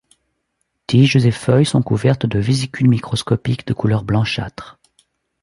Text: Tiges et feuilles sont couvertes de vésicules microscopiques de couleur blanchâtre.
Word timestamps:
Tiges 0.87 1.15
et 1.27 1.31
feuilles 1.31 1.67
sont 1.67 1.83
couvertes 1.83 2.25
de 2.25 2.39
vésicules 2.39 2.89
microscopiques 2.89 3.67
de 3.67 3.73
couleur 3.75 4.03
blanchâtre. 4.03 4.79